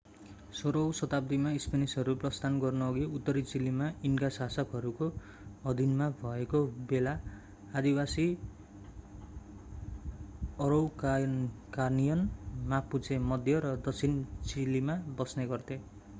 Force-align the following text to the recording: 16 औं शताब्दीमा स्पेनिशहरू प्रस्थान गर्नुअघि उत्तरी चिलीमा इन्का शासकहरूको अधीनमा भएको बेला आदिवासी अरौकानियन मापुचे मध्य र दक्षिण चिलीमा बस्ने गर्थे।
16 0.53 0.77
औं 0.77 0.91
शताब्दीमा 0.91 1.49
स्पेनिशहरू 1.57 2.13
प्रस्थान 2.15 2.59
गर्नुअघि 2.59 3.03
उत्तरी 3.17 3.41
चिलीमा 3.41 3.85
इन्का 4.03 4.29
शासकहरूको 4.29 5.07
अधीनमा 5.65 6.09
भएको 6.21 6.61
बेला 6.89 7.13
आदिवासी 7.73 8.25
अरौकानियन 10.59 12.27
मापुचे 12.67 13.17
मध्य 13.29 13.59
र 13.59 13.75
दक्षिण 13.87 14.23
चिलीमा 14.45 14.95
बस्ने 15.17 15.47
गर्थे। 15.47 15.79